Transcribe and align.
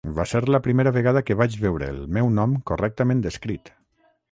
Va 0.19 0.23
ser 0.29 0.39
la 0.53 0.61
primera 0.67 0.93
vegada 0.95 1.21
que 1.27 1.37
vaig 1.41 1.59
veure 1.67 1.91
el 1.95 2.01
meu 2.17 2.33
nom 2.39 2.57
correctament 2.73 3.25
escrit. 3.35 3.75